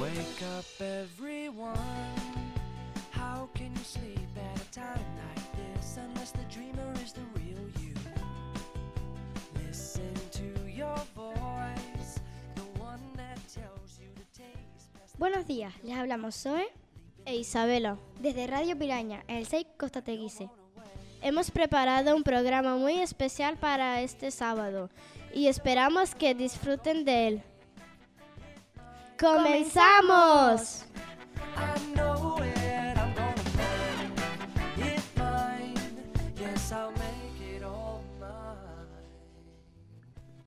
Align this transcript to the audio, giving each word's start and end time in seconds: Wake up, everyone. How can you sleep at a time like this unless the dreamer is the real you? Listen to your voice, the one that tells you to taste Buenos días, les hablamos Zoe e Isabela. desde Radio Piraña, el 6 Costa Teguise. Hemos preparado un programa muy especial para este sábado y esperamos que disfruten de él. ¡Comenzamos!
Wake 0.00 0.42
up, 0.58 0.64
everyone. 0.80 1.78
How 3.12 3.48
can 3.54 3.72
you 3.72 3.84
sleep 3.84 4.28
at 4.36 4.60
a 4.60 4.70
time 4.72 5.06
like 5.22 5.46
this 5.56 5.96
unless 5.96 6.32
the 6.32 6.42
dreamer 6.52 6.92
is 7.04 7.12
the 7.12 7.20
real 7.34 7.62
you? 7.80 7.94
Listen 9.66 10.12
to 10.32 10.68
your 10.68 10.96
voice, 11.14 12.18
the 12.56 12.80
one 12.80 13.00
that 13.16 13.38
tells 13.46 13.98
you 14.00 14.08
to 14.14 14.24
taste 14.36 15.16
Buenos 15.18 15.46
días, 15.46 15.72
les 15.84 15.96
hablamos 15.96 16.34
Zoe 16.34 16.66
e 17.24 17.36
Isabela. 17.36 17.96
desde 18.20 18.46
Radio 18.48 18.76
Piraña, 18.76 19.22
el 19.28 19.46
6 19.46 19.66
Costa 19.78 20.02
Teguise. 20.02 20.50
Hemos 21.22 21.50
preparado 21.50 22.16
un 22.16 22.24
programa 22.24 22.76
muy 22.76 23.00
especial 23.00 23.56
para 23.56 24.02
este 24.02 24.30
sábado 24.32 24.90
y 25.32 25.46
esperamos 25.46 26.14
que 26.14 26.34
disfruten 26.34 27.04
de 27.04 27.28
él. 27.28 27.42
¡Comenzamos! 29.24 30.84